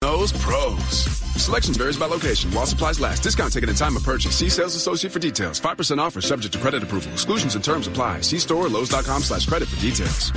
[0.00, 1.06] Those pros.
[1.42, 2.52] Selections varies by location.
[2.52, 3.22] While supplies last.
[3.22, 4.36] Discount taken at time of purchase.
[4.36, 5.60] See sales associate for details.
[5.60, 7.12] 5% offer subject to credit approval.
[7.12, 8.20] Exclusions and terms apply.
[8.20, 10.30] See store or Lowe's.com slash credit for details.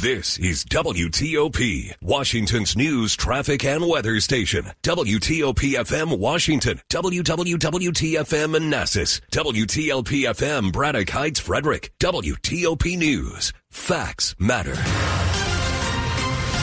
[0.00, 4.64] This is WTOP, Washington's news, traffic, and weather station.
[4.82, 13.52] WTOP FM Washington, WWWTFM Manassas, WTLP FM Braddock Heights Frederick, WTOP News.
[13.70, 14.74] Facts matter.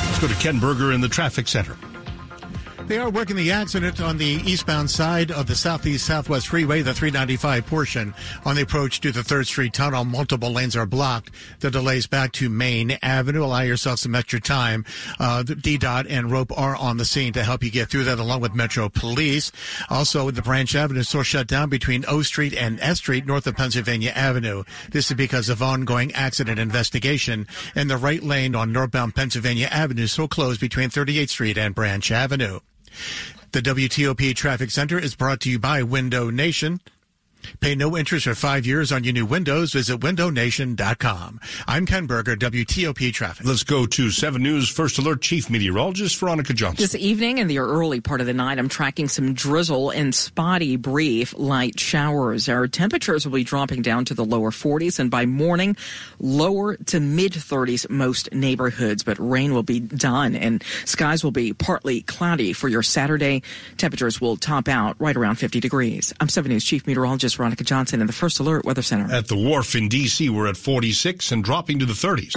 [0.08, 1.77] Let's go to Ken Berger in the traffic center.
[2.88, 6.94] They are working the accident on the eastbound side of the Southeast Southwest Freeway, the
[6.94, 8.14] 395 portion.
[8.46, 11.32] On the approach to the 3rd Street Tunnel, multiple lanes are blocked.
[11.62, 13.44] The delays back to Main Avenue.
[13.44, 14.86] Allow yourself some extra time.
[15.20, 18.42] Uh, DDOT and Rope are on the scene to help you get through that along
[18.42, 19.52] with Metro Police.
[19.90, 23.56] Also, the Branch Avenue still shut down between O Street and S Street north of
[23.56, 24.64] Pennsylvania Avenue.
[24.92, 27.48] This is because of ongoing accident investigation.
[27.74, 32.12] And the right lane on northbound Pennsylvania Avenue still closed between 38th Street and Branch
[32.12, 32.60] Avenue.
[33.51, 36.82] The WTOP Traffic Center is brought to you by Window Nation.
[37.60, 39.74] Pay no interest for five years on your new windows.
[39.74, 41.40] Visit windownation.com.
[41.68, 43.46] I'm Ken Berger, WTOP Traffic.
[43.46, 46.82] Let's go to 7 News First Alert Chief Meteorologist Veronica Johnson.
[46.82, 50.76] This evening and the early part of the night, I'm tracking some drizzle and spotty,
[50.76, 52.49] brief light showers.
[52.49, 55.76] Our temperatures will be dropping down to the lower 40s, and by morning,
[56.20, 59.04] lower to mid 30s most neighborhoods.
[59.04, 63.43] But rain will be done, and skies will be partly cloudy for your Saturday.
[63.77, 66.13] Temperatures will top out right around 50 degrees.
[66.19, 69.14] I'm 7 News Chief Meteorologist Veronica Johnson in the First Alert Weather Center.
[69.14, 72.34] At the wharf in D.C., we're at 46 and dropping to the 30s.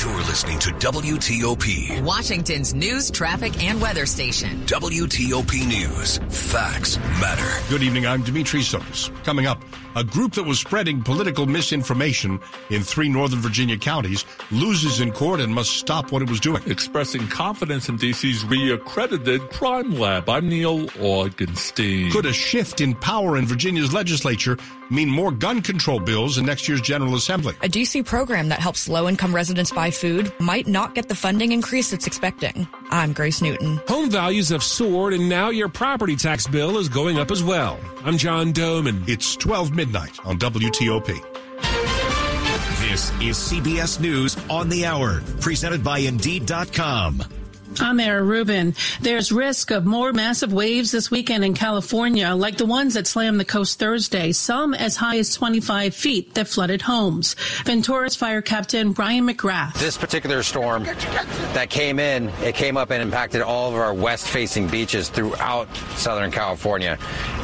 [0.00, 4.64] You're listening to WTOP, Washington's news, traffic, and weather station.
[4.64, 6.18] WTOP News.
[6.28, 7.68] Facts matter.
[7.68, 8.06] Good evening.
[8.06, 9.12] I'm Dimitri Sotis.
[9.24, 9.62] Coming up,
[9.96, 12.38] a group that was spreading political misinformation
[12.70, 16.62] in three Northern Virginia counties loses in court and must stop what it was doing.
[16.66, 20.28] Expressing confidence in DC's re-accredited crime lab.
[20.28, 22.12] I'm Neil Augenstein.
[22.12, 24.56] Could a shift in power in Virginia's legislature
[24.90, 27.54] mean more gun control bills in next year's General Assembly?
[27.62, 31.52] A DC program that helps low income residents buy food might not get the funding
[31.52, 32.66] increase it's expecting.
[32.90, 33.80] I'm Grace Newton.
[33.88, 37.78] Home values have soared, and now your property tax bill is going up as well.
[38.04, 39.08] I'm John Domen.
[39.08, 41.06] It's 12 midnight on WTOP.
[42.90, 47.39] This is CBS News on the Hour, presented by Indeed.com.
[47.78, 48.74] I'm Era Rubin.
[49.00, 53.38] There's risk of more massive waves this weekend in California, like the ones that slammed
[53.38, 57.36] the coast Thursday, some as high as 25 feet that flooded homes.
[57.64, 59.74] Ventura's fire captain Brian McGrath.
[59.74, 64.26] This particular storm that came in, it came up and impacted all of our west
[64.26, 66.98] facing beaches throughout Southern California.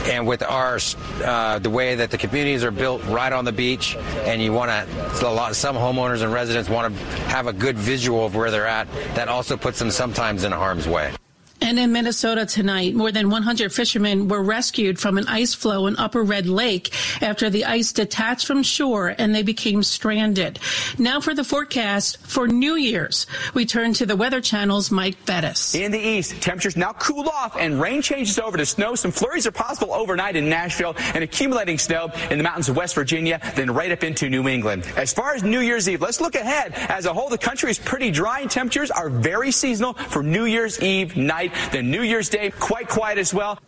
[0.06, 0.78] And with our,
[1.24, 4.70] uh, the way that the communities are built right on the beach, and you want
[4.70, 8.50] to, a lot, some homeowners and residents want to have a good visual of where
[8.50, 11.12] they're at, that also puts them sometimes in harm's way.
[11.60, 15.96] And in Minnesota tonight, more than 100 fishermen were rescued from an ice floe in
[15.96, 20.58] Upper Red Lake after the ice detached from shore and they became stranded.
[20.98, 23.26] Now for the forecast for New Year's.
[23.54, 25.74] We turn to the Weather Channel's Mike Bettis.
[25.74, 28.94] In the east, temperatures now cool off and rain changes over to snow.
[28.94, 32.94] Some flurries are possible overnight in Nashville and accumulating snow in the mountains of West
[32.94, 34.86] Virginia, then right up into New England.
[34.96, 36.74] As far as New Year's Eve, let's look ahead.
[36.74, 40.44] As a whole, the country is pretty dry and temperatures are very seasonal for New
[40.44, 41.45] Year's Eve night.
[41.72, 43.58] Then New Year's Day, quite quiet as well.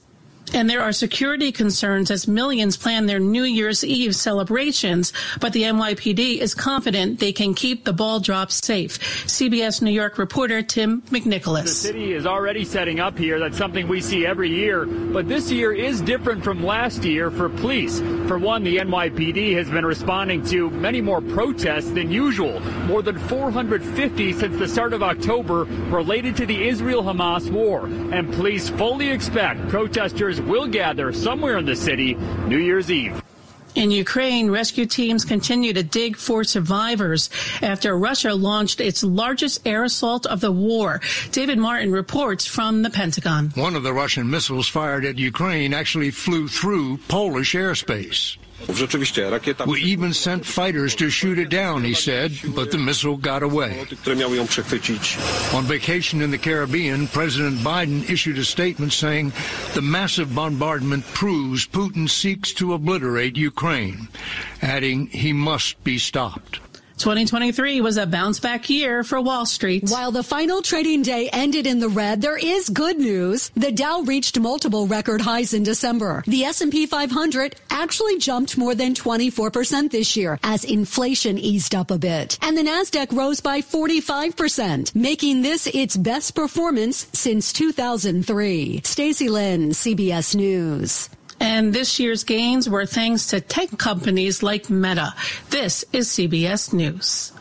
[0.55, 5.63] And there are security concerns as millions plan their New Year's Eve celebrations, but the
[5.63, 8.99] NYPD is confident they can keep the ball drops safe.
[9.27, 11.65] CBS New York reporter Tim McNicholas.
[11.65, 13.39] The city is already setting up here.
[13.39, 17.49] That's something we see every year, but this year is different from last year for
[17.49, 18.01] police.
[18.29, 23.19] For one, the NYPD has been responding to many more protests than usual, more than
[23.19, 29.69] 450 since the start of October related to the Israel-Hamas war, and police fully expect
[29.69, 32.15] protesters will gather somewhere in the city
[32.47, 33.23] New Year's Eve.
[33.75, 37.31] In Ukraine, rescue teams continue to dig for survivors
[37.63, 41.01] after Russia launched its largest air assault of the war.
[41.31, 43.51] David Martin reports from the Pentagon.
[43.55, 48.37] One of the Russian missiles fired at Ukraine actually flew through Polish airspace.
[49.67, 53.87] We even sent fighters to shoot it down, he said, but the missile got away.
[55.55, 59.33] On vacation in the Caribbean, President Biden issued a statement saying
[59.75, 64.09] the massive bombardment proves Putin seeks to obliterate Ukraine,
[64.61, 66.61] adding he must be stopped.
[66.99, 69.89] 2023 was a bounce back year for Wall Street.
[69.89, 73.51] While the final trading day ended in the red, there is good news.
[73.55, 76.25] The Dow reached multiple record highs in December.
[76.27, 81.99] The S&P 500 actually jumped more than 24% this year as inflation eased up a
[81.99, 82.37] bit.
[82.43, 88.83] And the Nasdaq rose by 45%, making this its best performance since 2003.
[88.85, 91.09] Stacy Lynn, CBS News.
[91.41, 95.15] And this year's gains were thanks to tech companies like Meta.
[95.51, 97.33] This is CBS News.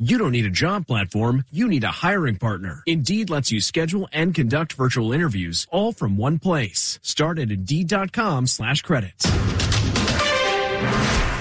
[0.00, 2.82] You don't need a job platform, you need a hiring partner.
[2.84, 6.98] Indeed lets you schedule and conduct virtual interviews all from one place.
[7.00, 9.24] Start at Indeed.com slash credits.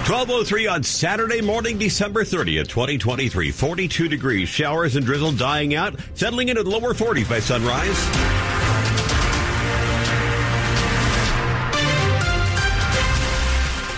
[0.04, 3.52] 1203 on Saturday morning, December 30th, 2023.
[3.52, 8.43] 42 degrees, showers and drizzle dying out, settling into the lower 40s by sunrise.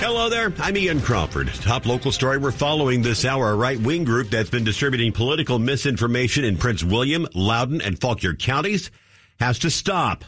[0.05, 0.53] Hello there.
[0.59, 1.47] I'm Ian Crawford.
[1.47, 3.49] Top local story we're following this hour.
[3.49, 8.35] A right wing group that's been distributing political misinformation in Prince William, Loudoun, and Fauquier
[8.35, 8.91] counties
[9.39, 10.23] has to stop.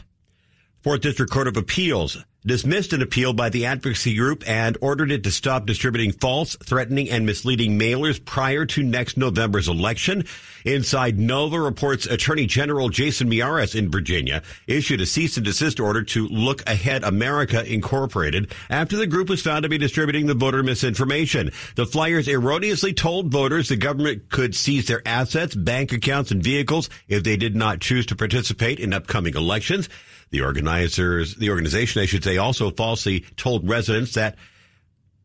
[0.82, 2.18] Fourth District Court of Appeals
[2.48, 7.08] dismissed an appeal by the advocacy group and ordered it to stop distributing false, threatening,
[7.08, 10.24] and misleading mailers prior to next November's election.
[10.64, 16.02] Inside Nova reports Attorney General Jason Miyares in Virginia issued a cease and desist order
[16.02, 20.62] to Look Ahead America Incorporated after the group was found to be distributing the voter
[20.62, 21.52] misinformation.
[21.76, 26.90] The flyers erroneously told voters the government could seize their assets, bank accounts, and vehicles
[27.08, 29.88] if they did not choose to participate in upcoming elections.
[30.30, 34.36] The organizers, the organization, I should say, also falsely told residents that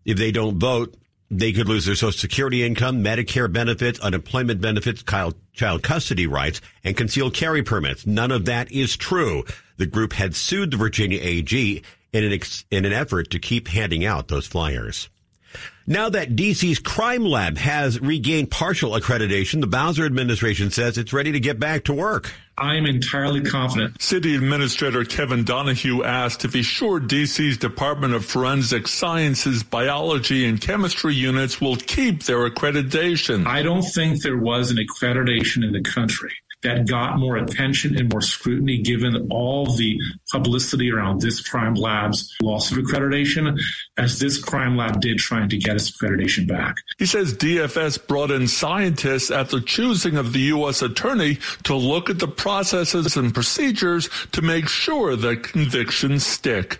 [0.06, 0.96] if they don't vote,
[1.30, 6.96] they could lose their Social Security income, Medicare benefits, unemployment benefits, child custody rights, and
[6.96, 8.06] concealed carry permits.
[8.06, 9.44] None of that is true.
[9.78, 11.82] The group had sued the Virginia AG
[12.14, 15.10] in an, ex- in an effort to keep handing out those flyers.
[15.86, 21.34] Now that DC's crime lab has regained partial accreditation, the Bowser administration says it's ready
[21.34, 22.32] to get back to work.
[22.58, 24.02] I am entirely confident.
[24.02, 30.62] City Administrator Kevin Donahue asked if he's sure DC's Department of Forensic Sciences biology and
[30.62, 33.46] chemistry units will keep their accreditation.
[33.48, 36.32] I don't think there was an accreditation in the country
[36.64, 39.98] that got more attention and more scrutiny given all the
[40.32, 43.60] publicity around this crime lab's loss of accreditation
[43.98, 46.76] as this crime lab did trying to get its accreditation back.
[46.98, 50.82] He says DFS brought in scientists at the choosing of the U.S.
[50.82, 56.80] attorney to look at the processes and procedures to make sure that convictions stick.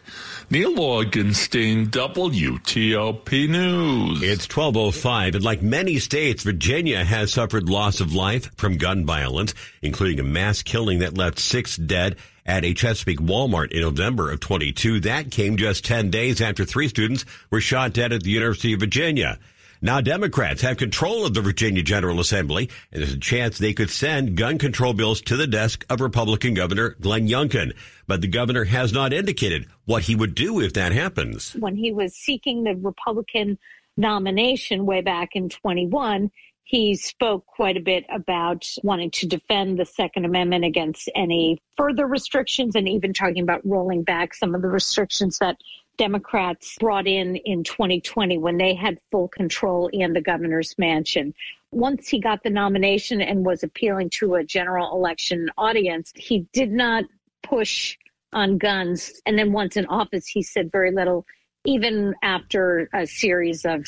[0.54, 4.22] Neil Augenstein, WTOP News.
[4.22, 9.56] It's 1205, and like many states, Virginia has suffered loss of life from gun violence,
[9.82, 14.42] including a mass killing that left six dead at a Chesapeake Walmart in November of
[14.42, 15.00] 22.
[15.00, 18.80] That came just 10 days after three students were shot dead at the University of
[18.80, 19.40] Virginia.
[19.86, 23.90] Now Democrats have control of the Virginia General Assembly, and there's a chance they could
[23.90, 27.74] send gun control bills to the desk of Republican Governor Glenn Youngkin.
[28.08, 31.54] But the governor has not indicated what he would do if that happens.
[31.60, 33.58] When he was seeking the Republican
[33.98, 36.32] nomination way back in 21,
[36.64, 42.08] he spoke quite a bit about wanting to defend the Second Amendment against any further
[42.08, 45.58] restrictions and even talking about rolling back some of the restrictions that
[45.98, 51.34] Democrats brought in in 2020 when they had full control in the governor's mansion.
[51.72, 56.72] Once he got the nomination and was appealing to a general election audience, he did
[56.72, 57.04] not
[57.42, 57.98] push
[58.34, 59.22] on guns.
[59.26, 61.26] And then once in office, he said very little,
[61.66, 63.86] even after a series of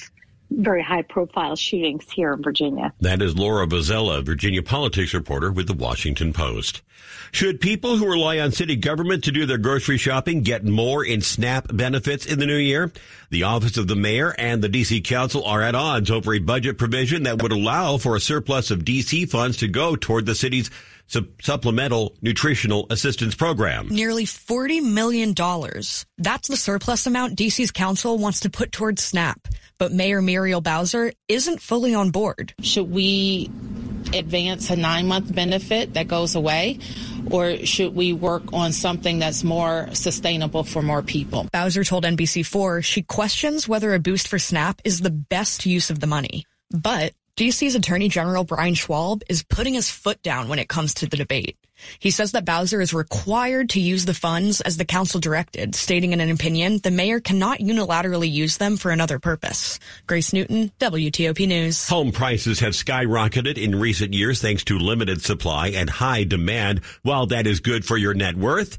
[0.52, 2.94] very high profile shootings here in Virginia.
[3.02, 6.82] That is Laura Vozzella, Virginia politics reporter with the Washington Post.
[7.32, 11.22] Should people who rely on city government to do their grocery shopping get more in
[11.22, 12.92] SNAP benefits in the new year?
[13.30, 16.78] The office of the mayor and the DC council are at odds over a budget
[16.78, 20.70] provision that would allow for a surplus of DC funds to go toward the city's
[21.42, 23.88] supplemental nutritional assistance program.
[23.90, 25.34] Nearly $40 million.
[26.18, 29.48] That's the surplus amount DC's council wants to put towards SNAP.
[29.78, 32.54] But Mayor Muriel Bowser isn't fully on board.
[32.62, 33.50] Should we
[34.14, 36.80] advance a nine month benefit that goes away?
[37.32, 41.48] Or should we work on something that's more sustainable for more people?
[41.52, 46.00] Bowser told NBC4 she questions whether a boost for SNAP is the best use of
[46.00, 46.46] the money.
[46.70, 51.08] But DC's Attorney General Brian Schwalb is putting his foot down when it comes to
[51.08, 51.58] the debate.
[52.00, 56.14] He says that Bowser is required to use the funds as the council directed, stating
[56.14, 59.80] in an opinion the mayor cannot unilaterally use them for another purpose.
[60.08, 61.88] Grace Newton, WTOP News.
[61.90, 66.82] Home prices have skyrocketed in recent years thanks to limited supply and high demand.
[67.04, 68.78] While that is good for your net worth,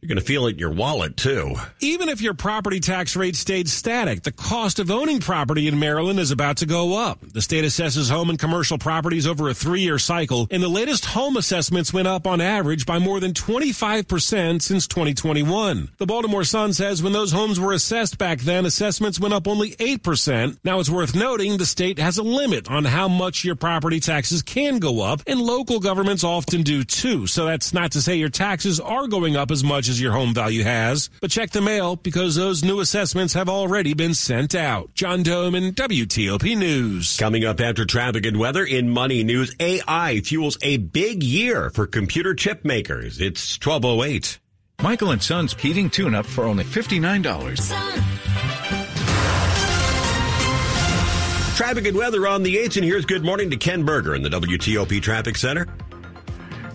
[0.00, 1.56] You're going to feel it in your wallet, too.
[1.80, 6.20] Even if your property tax rate stayed static, the cost of owning property in Maryland
[6.20, 7.18] is about to go up.
[7.20, 11.04] The state assesses home and commercial properties over a three year cycle, and the latest
[11.04, 15.88] home assessments went up on average by more than 25% since 2021.
[15.98, 19.72] The Baltimore Sun says when those homes were assessed back then, assessments went up only
[19.72, 20.58] 8%.
[20.62, 24.42] Now it's worth noting the state has a limit on how much your property taxes
[24.42, 27.26] can go up, and local governments often do too.
[27.26, 30.34] So that's not to say your taxes are going up as much as your home
[30.34, 31.10] value has.
[31.20, 34.94] But check the mail because those new assessments have already been sent out.
[34.94, 37.16] John Domen WTOP News.
[37.16, 41.86] Coming up after traffic and weather in Money News, AI fuels a big year for
[41.86, 43.20] computer chip makers.
[43.20, 44.38] It's 1208.
[44.82, 47.22] Michael and Son's heating tune up for only $59.
[51.56, 54.28] Traffic and weather on the 8th, and here's good morning to Ken Berger in the
[54.28, 55.66] WTOP Traffic Center.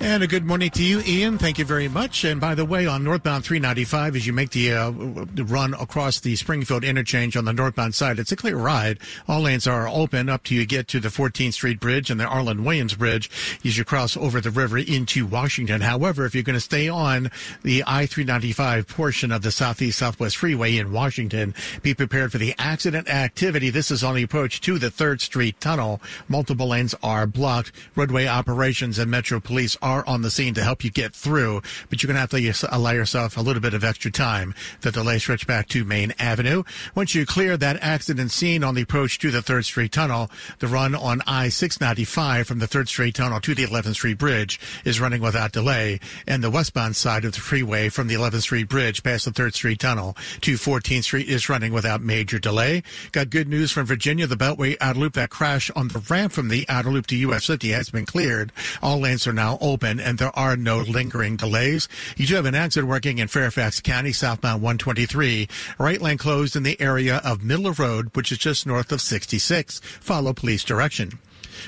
[0.03, 1.37] And a good morning to you, Ian.
[1.37, 2.25] Thank you very much.
[2.25, 6.35] And by the way, on northbound 395, as you make the, uh, run across the
[6.35, 8.99] Springfield interchange on the northbound side, it's a clear ride.
[9.29, 12.25] All lanes are open up to you get to the 14th Street Bridge and the
[12.25, 13.31] Arland Williams Bridge
[13.63, 15.79] as you cross over the river into Washington.
[15.79, 17.31] However, if you're going to stay on
[17.61, 23.07] the I-395 portion of the Southeast Southwest Freeway in Washington, be prepared for the accident
[23.07, 23.69] activity.
[23.69, 26.01] This is on the approach to the 3rd Street Tunnel.
[26.27, 27.71] Multiple lanes are blocked.
[27.95, 31.61] Roadway operations and Metro Police are are on the scene to help you get through,
[31.89, 34.55] but you're going to have to allow yourself a little bit of extra time.
[34.81, 36.63] The delay stretch back to Main Avenue.
[36.95, 40.67] Once you clear that accident scene on the approach to the 3rd Street Tunnel, the
[40.67, 45.21] run on I-695 from the 3rd Street Tunnel to the 11th Street Bridge is running
[45.21, 49.25] without delay, and the westbound side of the freeway from the 11th Street Bridge past
[49.25, 52.81] the 3rd Street Tunnel to 14th Street is running without major delay.
[53.11, 54.25] Got good news from Virginia.
[54.25, 57.45] The Beltway outer loop, that crash on the ramp from the outer loop to US
[57.45, 58.51] 50 has been cleared.
[58.81, 61.87] All lanes are now open open and there are no lingering delays.
[62.15, 65.47] You do have an exit working in Fairfax County, southbound 123.
[65.77, 69.79] Right lane closed in the area of Miller Road, which is just north of 66.
[69.79, 71.19] Follow police direction.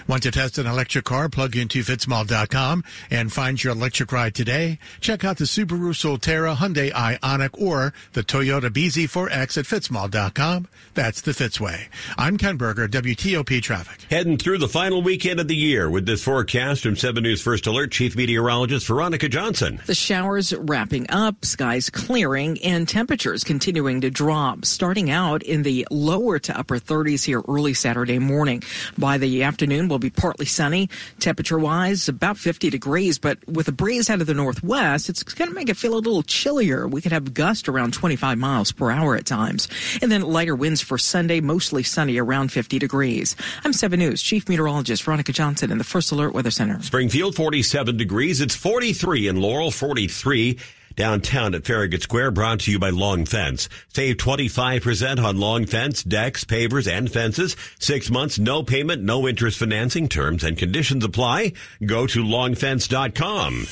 [0.08, 1.30] Want to test an electric car?
[1.30, 4.80] Plug into fitzmall.com and find your electric ride today.
[5.02, 10.68] Check out the Subaru Solterra, Hyundai Ioniq, or the Toyota BZ4X at fitzmall.com.
[10.94, 11.88] That's the Fitzway.
[12.18, 14.06] I'm Ken Berger, WTOP Traffic.
[14.10, 17.68] Heading through the final weekend of the year with this forecast from 7 News First
[17.68, 19.82] Alert Chief Meteorologist Veronica Johnson.
[19.86, 25.86] The showers wrapping up, skies clearing, and temperatures continuing to drop, starting out in the
[25.92, 28.64] lower to upper 30s here early Saturday morning.
[28.98, 30.90] By the afternoon, will be partly sunny.
[31.20, 35.50] Temperature wise, about 50 degrees, but with a breeze out of the northwest, it's going
[35.50, 36.88] to make it feel a little chillier.
[36.88, 39.68] We could have gusts around 25 miles per hour at times.
[40.02, 43.36] And then lighter winds for Sunday, mostly sunny around 50 degrees.
[43.64, 46.82] I'm 7 News Chief Meteorologist Veronica Johnson in the First Alert Weather Center.
[46.82, 48.42] Springfield, 47 degrees.
[48.42, 50.58] It's 43 in Laurel, 43
[50.96, 53.70] downtown at Farragut Square, brought to you by Long Fence.
[53.94, 57.56] Save 25% on Long Fence, decks, pavers, and fences.
[57.80, 60.08] Six months, no payment, no interest financing.
[60.08, 61.54] Terms and conditions apply.
[61.86, 63.66] Go to longfence.com.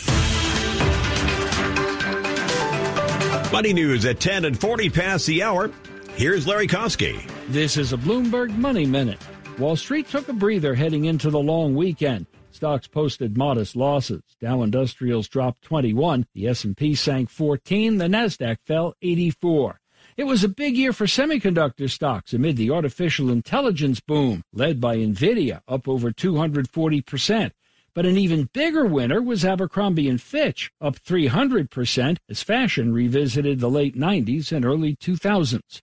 [3.51, 5.69] Money news at 10 and 40 past the hour.
[6.15, 7.29] Here's Larry Kofsky.
[7.49, 9.19] This is a Bloomberg Money Minute.
[9.59, 12.25] Wall Street took a breather heading into the long weekend.
[12.63, 14.22] Stocks posted modest losses.
[14.39, 19.82] Dow Industrials dropped 21, the S&P sank 14, the Nasdaq fell 84.
[20.15, 24.96] It was a big year for semiconductor stocks amid the artificial intelligence boom, led by
[24.96, 27.51] Nvidia, up over 240%.
[27.93, 33.70] But an even bigger winner was Abercrombie and Fitch, up 300% as fashion revisited the
[33.70, 35.82] late 90s and early 2000s.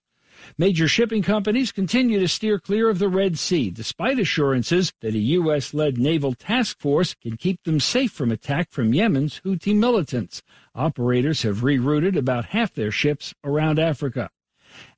[0.59, 5.19] Major shipping companies continue to steer clear of the Red Sea, despite assurances that a
[5.19, 5.73] U.S.
[5.73, 10.43] led naval task force can keep them safe from attack from Yemen's Houthi militants.
[10.75, 14.31] Operators have rerouted about half their ships around Africa.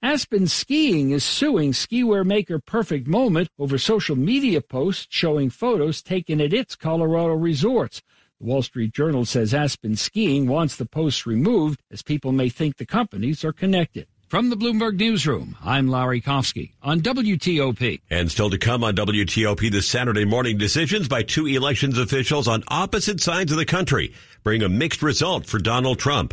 [0.02, 6.40] Aspen Skiing is suing skiwear maker Perfect Moment over social media posts showing photos taken
[6.40, 8.02] at its Colorado resorts.
[8.38, 12.76] The Wall Street Journal says Aspen Skiing wants the posts removed as people may think
[12.76, 14.08] the companies are connected.
[14.32, 18.00] From the Bloomberg Newsroom, I'm Larry Kofsky on WTOP.
[18.08, 22.64] And still to come on WTOP this Saturday morning, decisions by two elections officials on
[22.68, 26.32] opposite sides of the country bring a mixed result for Donald Trump.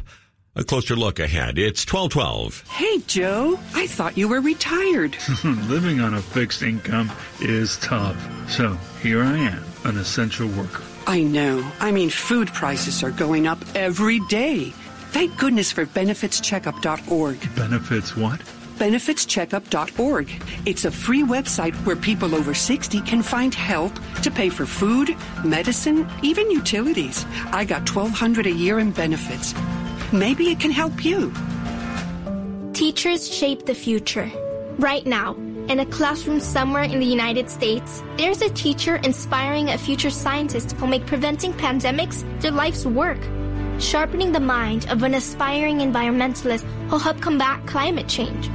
[0.55, 1.57] A closer look ahead.
[1.57, 2.69] It's 1212.
[2.69, 3.59] Hey, Joe.
[3.73, 5.17] I thought you were retired.
[5.43, 8.15] Living on a fixed income is tough.
[8.49, 10.83] So here I am, an essential worker.
[11.05, 11.69] I know.
[11.81, 14.73] I mean, food prices are going up every day.
[15.11, 17.55] Thank goodness for benefitscheckup.org.
[17.55, 18.39] Benefits what?
[18.77, 20.29] Benefitscheckup.org.
[20.65, 25.15] It's a free website where people over 60 can find help to pay for food,
[25.43, 27.25] medicine, even utilities.
[27.51, 29.53] I got 1200 a year in benefits.
[30.13, 31.33] maybe it can help you.
[32.73, 34.31] Teachers shape the future.
[34.77, 35.33] Right now,
[35.67, 40.71] in a classroom somewhere in the United States, there's a teacher inspiring a future scientist
[40.73, 43.19] who'll make preventing pandemics their life's work.
[43.79, 48.49] Sharpening the mind of an aspiring environmentalist who'll help combat climate change.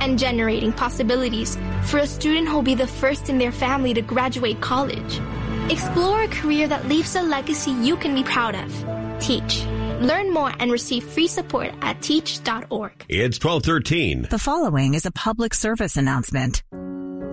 [0.00, 4.62] And generating possibilities for a student who'll be the first in their family to graduate
[4.62, 5.20] college.
[5.68, 9.20] Explore a career that leaves a legacy you can be proud of.
[9.20, 9.64] Teach.
[10.00, 13.04] Learn more and receive free support at teach.org.
[13.10, 14.28] It's 1213.
[14.30, 16.62] The following is a public service announcement.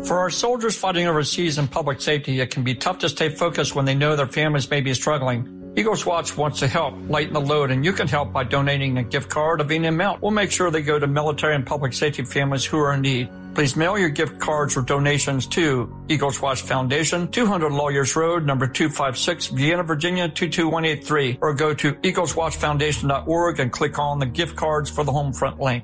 [0.06, 3.74] For our soldiers fighting overseas in public safety, it can be tough to stay focused
[3.74, 5.57] when they know their families may be struggling.
[5.77, 9.03] Eagles Watch wants to help lighten the load, and you can help by donating a
[9.03, 10.24] gift card of any amount.
[10.24, 13.29] We'll make sure they go to military and public safety families who are in need.
[13.53, 18.65] Please mail your gift cards or donations to Eagles Watch Foundation, 200 Lawyers Road, number
[18.65, 25.03] 256, Vienna, Virginia, 22183, or go to eagleswatchfoundation.org and click on the gift cards for
[25.03, 25.84] the home front link.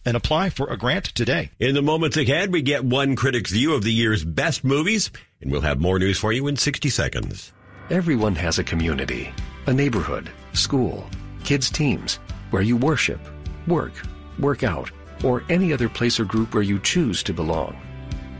[0.05, 1.51] and apply for a grant today.
[1.59, 5.51] In the moments ahead, we get one critic's view of the year's best movies, and
[5.51, 7.51] we'll have more news for you in 60 seconds.
[7.89, 9.33] Everyone has a community,
[9.67, 11.09] a neighborhood, school,
[11.43, 12.19] kids' teams,
[12.51, 13.19] where you worship,
[13.67, 13.93] work,
[14.39, 14.91] work out,
[15.23, 17.75] or any other place or group where you choose to belong.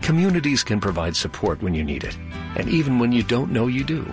[0.01, 2.17] Communities can provide support when you need it,
[2.55, 4.11] and even when you don't know you do.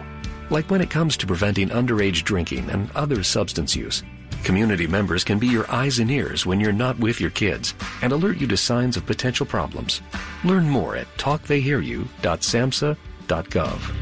[0.50, 4.02] Like when it comes to preventing underage drinking and other substance use.
[4.42, 8.12] Community members can be your eyes and ears when you're not with your kids and
[8.12, 10.02] alert you to signs of potential problems.
[10.44, 13.94] Learn more at talktheyhearyou.samhsa.gov.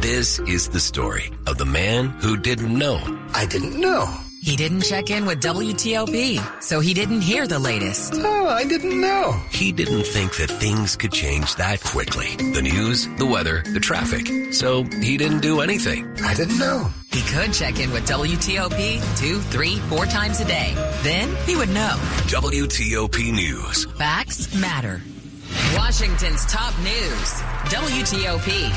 [0.00, 3.00] This is the story of the man who didn't know.
[3.34, 4.25] I didn't know.
[4.46, 8.12] He didn't check in with WTOP, so he didn't hear the latest.
[8.14, 9.32] Oh, I didn't know.
[9.50, 12.36] He didn't think that things could change that quickly.
[12.36, 14.54] The news, the weather, the traffic.
[14.54, 16.06] So he didn't do anything.
[16.22, 16.88] I didn't know.
[17.10, 20.74] He could check in with WTOP two, three, four times a day.
[21.02, 21.96] Then he would know.
[22.28, 23.86] WTOP News.
[23.98, 25.02] Facts matter.
[25.74, 27.32] Washington's top news.
[27.74, 28.70] WTOP.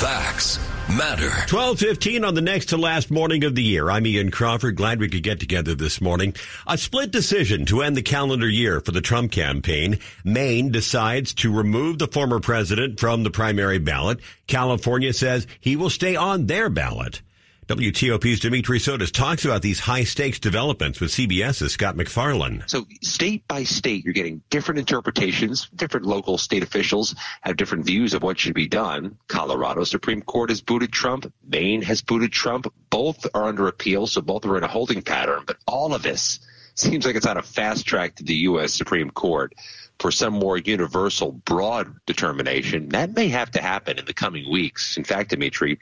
[0.00, 1.28] Facts matter.
[1.28, 3.90] 1215 on the next to last morning of the year.
[3.90, 4.76] I'm Ian Crawford.
[4.76, 6.34] Glad we could get together this morning.
[6.66, 9.98] A split decision to end the calendar year for the Trump campaign.
[10.24, 14.20] Maine decides to remove the former president from the primary ballot.
[14.46, 17.22] California says he will stay on their ballot.
[17.68, 22.64] WTOP's Dimitri Sotis talks about these high stakes developments with CBS's Scott MacFarlane.
[22.66, 25.68] So state by state, you're getting different interpretations.
[25.72, 29.16] Different local state officials have different views of what should be done.
[29.28, 31.32] Colorado Supreme Court has booted Trump.
[31.46, 32.66] Maine has booted Trump.
[32.90, 35.44] Both are under appeal, so both are in a holding pattern.
[35.46, 36.40] But all of this
[36.74, 38.74] seems like it's on a fast track to the U.S.
[38.74, 39.54] Supreme Court
[40.02, 42.88] for some more universal, broad determination.
[42.88, 44.96] That may have to happen in the coming weeks.
[44.96, 45.78] In fact, Dimitri,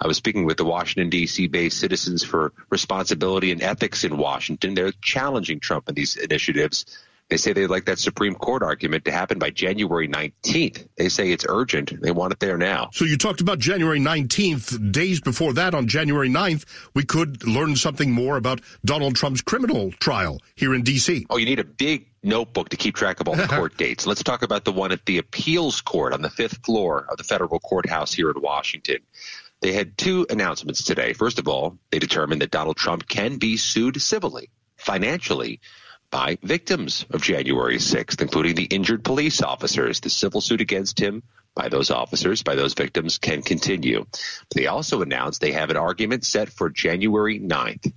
[0.00, 1.48] I was speaking with the Washington, D.C.
[1.48, 4.74] based Citizens for Responsibility and Ethics in Washington.
[4.74, 6.86] They're challenging Trump in these initiatives.
[7.30, 10.88] They say they'd like that Supreme Court argument to happen by January 19th.
[10.96, 12.00] They say it's urgent.
[12.02, 12.90] They want it there now.
[12.92, 14.92] So you talked about January 19th.
[14.92, 19.90] Days before that, on January 9th, we could learn something more about Donald Trump's criminal
[19.92, 21.26] trial here in D.C.
[21.30, 24.06] Oh, you need a big notebook to keep track of all the court dates.
[24.06, 27.24] Let's talk about the one at the appeals court on the fifth floor of the
[27.24, 28.98] federal courthouse here in Washington.
[29.62, 31.14] They had two announcements today.
[31.14, 35.60] First of all, they determined that Donald Trump can be sued civilly, financially,
[36.14, 39.98] by victims of January 6th, including the injured police officers.
[39.98, 41.24] The civil suit against him
[41.56, 44.06] by those officers, by those victims, can continue.
[44.54, 47.92] They also announced they have an argument set for January 9th.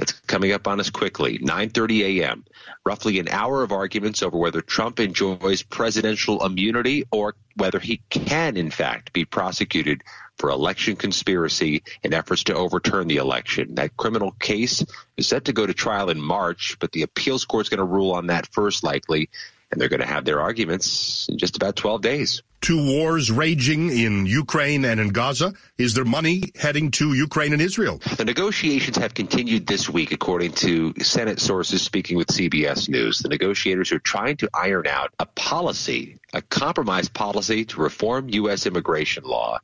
[0.00, 1.38] That's coming up on us quickly.
[1.40, 2.46] 9:30 a.m.
[2.86, 8.56] Roughly an hour of arguments over whether Trump enjoys presidential immunity or whether he can
[8.56, 10.02] in fact be prosecuted
[10.38, 13.74] for election conspiracy and efforts to overturn the election.
[13.74, 14.82] That criminal case
[15.18, 17.84] is set to go to trial in March, but the appeals court is going to
[17.84, 19.28] rule on that first likely
[19.70, 22.42] and they're going to have their arguments in just about 12 days.
[22.60, 25.54] Two wars raging in Ukraine and in Gaza.
[25.78, 28.00] Is there money heading to Ukraine and Israel?
[28.16, 33.20] The negotiations have continued this week, according to Senate sources speaking with CBS News.
[33.20, 38.66] The negotiators are trying to iron out a policy, a compromise policy to reform U.S.
[38.66, 39.58] immigration law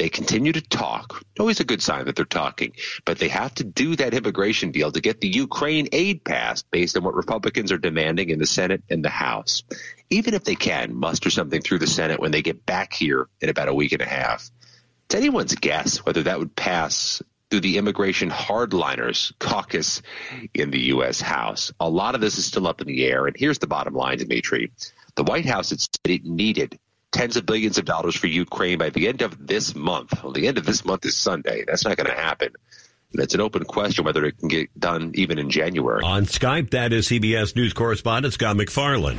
[0.00, 1.22] They continue to talk.
[1.38, 2.72] Always a good sign that they're talking,
[3.04, 6.96] but they have to do that immigration deal to get the Ukraine aid passed based
[6.96, 9.62] on what Republicans are demanding in the Senate and the House.
[10.08, 13.50] Even if they can muster something through the Senate when they get back here in
[13.50, 14.50] about a week and a half,
[15.04, 20.00] it's anyone's guess whether that would pass through the immigration hardliners caucus
[20.54, 21.20] in the U.S.
[21.20, 21.72] House.
[21.78, 23.26] A lot of this is still up in the air.
[23.26, 24.72] And here's the bottom line, Dimitri.
[25.16, 26.78] The White House had said it needed
[27.12, 30.22] tens of billions of dollars for Ukraine by the end of this month.
[30.22, 31.64] Well, the end of this month is Sunday.
[31.66, 32.52] That's not going to happen.
[33.12, 36.04] It's an open question whether it can get done even in January.
[36.04, 39.18] On Skype, that is CBS News correspondent Scott MacFarlane.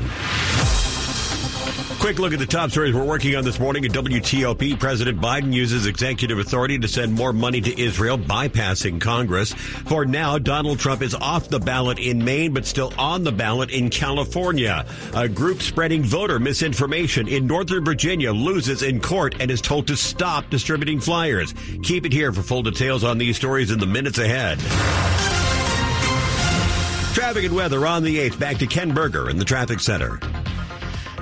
[2.02, 4.80] Quick look at the top stories we're working on this morning at WTOP.
[4.80, 9.54] President Biden uses executive authority to send more money to Israel, bypassing Congress.
[9.54, 13.70] For now, Donald Trump is off the ballot in Maine, but still on the ballot
[13.70, 14.84] in California.
[15.14, 19.96] A group spreading voter misinformation in Northern Virginia loses in court and is told to
[19.96, 21.54] stop distributing flyers.
[21.84, 24.58] Keep it here for full details on these stories in the minutes ahead.
[27.14, 28.40] Traffic and weather on the 8th.
[28.40, 30.20] Back to Ken Berger in the traffic center.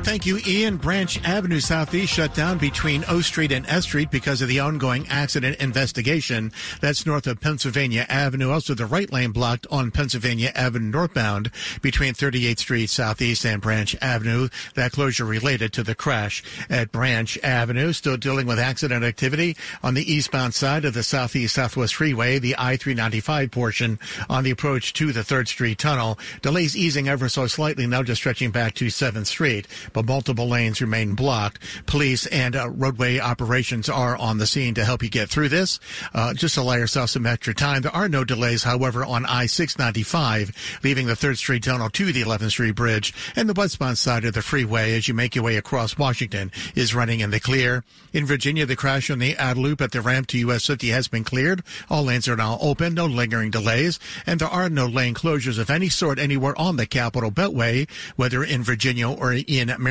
[0.10, 0.78] Thank you, Ian.
[0.78, 5.08] Branch Avenue Southeast shut down between O Street and S Street because of the ongoing
[5.08, 6.52] accident investigation.
[6.82, 8.50] That's north of Pennsylvania Avenue.
[8.50, 11.52] Also, the right lane blocked on Pennsylvania Avenue northbound
[11.84, 14.50] between 38th Street Southeast and Branch Avenue.
[14.74, 17.94] That closure related to the crash at Branch Avenue.
[17.94, 22.56] Still dealing with accident activity on the eastbound side of the Southeast Southwest Freeway, the
[22.58, 26.18] I-395 portion on the approach to the 3rd Street Tunnel.
[26.42, 29.68] Delays easing ever so slightly now just stretching back to 7th Street
[29.99, 31.60] but multiple lanes remain blocked.
[31.86, 35.80] Police and uh, roadway operations are on the scene to help you get through this.
[36.14, 37.82] Uh, just allow yourself some extra time.
[37.82, 42.52] There are no delays, however, on I-695, leaving the 3rd Street Tunnel to the 11th
[42.52, 45.98] Street Bridge, and the westbound side of the freeway as you make your way across
[45.98, 47.84] Washington is running in the clear.
[48.14, 51.08] In Virginia, the crash on the outer loop at the ramp to US 50 has
[51.08, 51.64] been cleared.
[51.90, 55.70] All lanes are now open, no lingering delays, and there are no lane closures of
[55.70, 59.89] any sort anywhere on the Capital Beltway, whether in Virginia or in Maryland.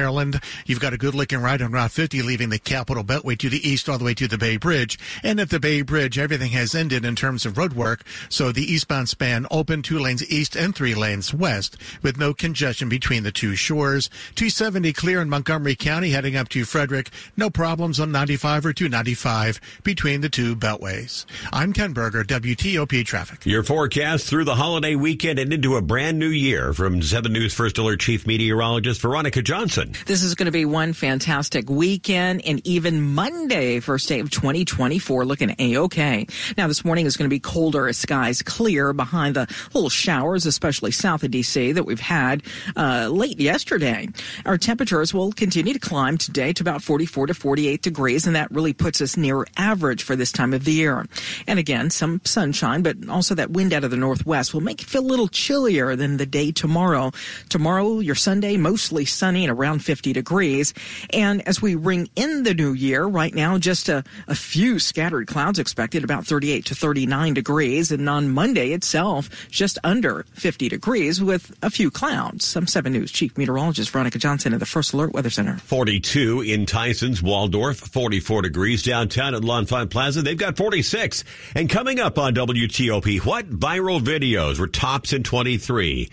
[0.67, 3.67] You've got a good looking ride on Route 50 leaving the Capital Beltway to the
[3.69, 4.99] east all the way to the Bay Bridge.
[5.23, 8.03] And at the Bay Bridge, everything has ended in terms of road work.
[8.29, 12.89] So the eastbound span open two lanes east and three lanes west with no congestion
[12.89, 14.09] between the two shores.
[14.35, 17.11] 270 clear in Montgomery County heading up to Frederick.
[17.37, 21.25] No problems on 95 or 295 between the two beltways.
[21.53, 23.47] I'm Ken Berger, WTOP Traffic.
[23.47, 27.55] Your forecast through the holiday weekend and into a brand new year from 7 News
[27.55, 29.78] First Alert Chief Meteorologist Veronica Johnson.
[30.07, 35.25] This is going to be one fantastic weekend and even Monday, first day of 2024,
[35.25, 36.27] looking A-OK.
[36.57, 40.47] Now, this morning is going to be colder as skies clear behind the little showers,
[40.47, 41.73] especially south of D.C.
[41.73, 42.43] that we've had
[42.77, 44.09] uh, late yesterday.
[44.45, 48.51] Our temperatures will continue to climb today to about 44 to 48 degrees, and that
[48.51, 51.07] really puts us near average for this time of the year.
[51.47, 54.89] And again, some sunshine, but also that wind out of the northwest will make it
[54.89, 57.13] feel a little chillier than the day tomorrow.
[57.49, 60.73] Tomorrow, your Sunday, mostly sunny and around 50 degrees.
[61.11, 65.27] And as we ring in the new year, right now, just a, a few scattered
[65.27, 67.93] clouds expected, about 38 to 39 degrees.
[67.93, 72.47] And on Monday itself, just under 50 degrees with a few clouds.
[72.47, 75.59] Some 7 News Chief Meteorologist Veronica Johnson at the First Alert Weather Center.
[75.59, 80.23] 42 in Tyson's, Waldorf, 44 degrees downtown at L'Enfant Plaza.
[80.23, 81.25] They've got 46.
[81.55, 86.09] And coming up on WTOP, what viral videos were tops in 23?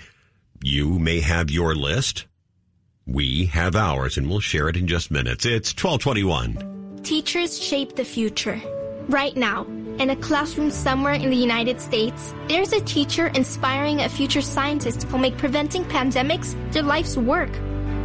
[0.63, 2.25] You may have your list.
[3.07, 5.45] We have ours, and we'll share it in just minutes.
[5.45, 7.01] It's 1221.
[7.03, 8.59] Teachers shape the future.
[9.09, 9.63] Right now,
[9.99, 15.03] in a classroom somewhere in the United States, there's a teacher inspiring a future scientist
[15.03, 17.51] who'll make preventing pandemics their life's work.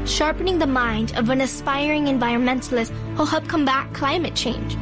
[0.04, 4.76] Sharpening the mind of an aspiring environmentalist who'll help combat climate change.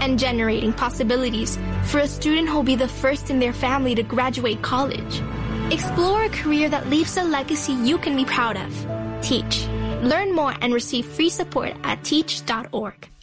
[0.00, 4.62] And generating possibilities for a student who'll be the first in their family to graduate
[4.62, 5.20] college.
[5.72, 9.03] Explore a career that leaves a legacy you can be proud of.
[9.24, 9.66] Teach.
[10.02, 13.08] Learn more and receive free support at teach.org.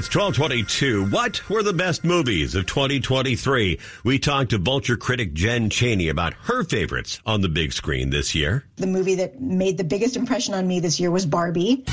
[0.00, 1.10] It's 1222.
[1.10, 3.78] What were the best movies of 2023?
[4.02, 8.34] We talked to Vulture critic Jen Chaney about her favorites on the big screen this
[8.34, 8.64] year.
[8.76, 11.84] The movie that made the biggest impression on me this year was Barbie.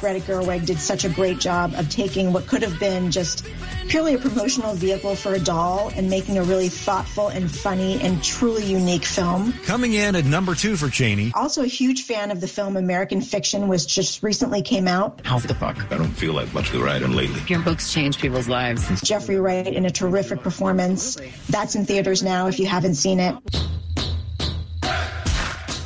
[0.00, 3.44] Greta Gerwig did such a great job of taking what could have been just
[3.92, 8.24] purely a promotional vehicle for a doll and making a really thoughtful and funny and
[8.24, 9.52] truly unique film.
[9.66, 11.30] Coming in at number two for Chaney.
[11.34, 15.20] Also a huge fan of the film American Fiction, which just recently came out.
[15.26, 15.76] How the fuck?
[15.92, 17.42] I don't feel like much of the writing lately.
[17.48, 19.02] Your books change people's lives.
[19.02, 21.18] Jeffrey Wright in a terrific performance.
[21.50, 23.34] That's in theaters now if you haven't seen it.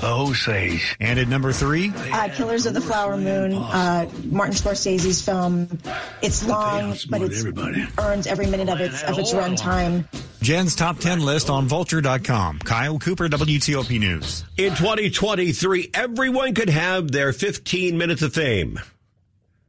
[0.06, 0.96] Osage.
[1.00, 1.92] And at number three?
[1.94, 5.78] Uh, Killers of the Flower Moon, uh, Martin Scorsese's film.
[6.22, 10.04] It's long, but it earns every minute of its of its runtime.
[10.40, 12.60] Jen's top 10 list on vulture.com.
[12.60, 14.44] Kyle Cooper, WTOP News.
[14.56, 18.78] In 2023, everyone could have their 15 minutes of fame.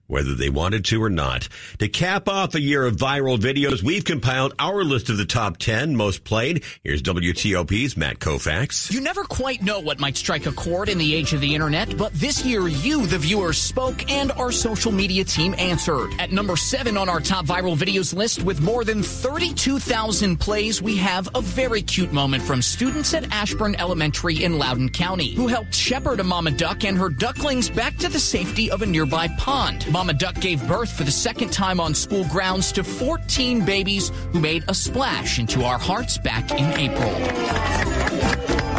[0.07, 1.49] Whether they wanted to or not.
[1.79, 5.57] To cap off a year of viral videos, we've compiled our list of the top
[5.57, 6.63] 10 most played.
[6.83, 8.91] Here's WTOP's Matt Koufax.
[8.91, 11.97] You never quite know what might strike a chord in the age of the internet,
[11.97, 16.09] but this year you, the viewers, spoke and our social media team answered.
[16.19, 20.95] At number seven on our top viral videos list with more than 32,000 plays, we
[20.97, 25.73] have a very cute moment from students at Ashburn Elementary in Loudoun County who helped
[25.73, 29.85] shepherd a mama duck and her ducklings back to the safety of a nearby pond.
[29.97, 34.39] Mama Duck gave birth for the second time on school grounds to 14 babies who
[34.39, 37.09] made a splash into our hearts back in April.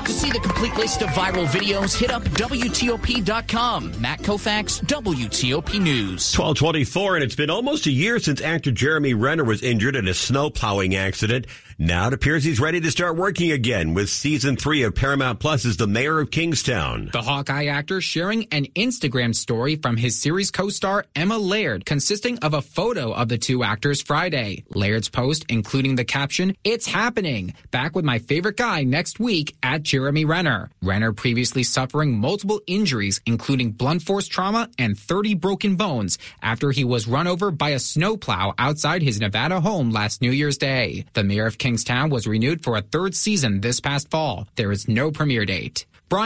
[0.05, 4.01] To see the complete list of viral videos, hit up WTOP.com.
[4.01, 6.39] Matt Koufax, WTOP News.
[6.39, 10.15] 1224, and it's been almost a year since actor Jeremy Renner was injured in a
[10.15, 11.49] snow plowing accident.
[11.81, 15.65] Now it appears he's ready to start working again with season three of Paramount Plus
[15.65, 17.09] as the mayor of Kingstown.
[17.13, 22.53] The Hawkeye actor sharing an Instagram story from his series co-star Emma Laird, consisting of
[22.53, 24.65] a photo of the two actors Friday.
[24.75, 27.55] Laird's post, including the caption, It's happening!
[27.71, 30.71] Back with my favorite guy next week at Jeremy Renner.
[30.83, 36.83] Renner previously suffering multiple injuries, including blunt force trauma and 30 broken bones after he
[36.83, 41.05] was run over by a snowplow outside his Nevada home last New Year's Day.
[41.13, 44.49] The mayor of Kingstown was renewed for a third season this past fall.
[44.57, 45.85] There is no premiere date.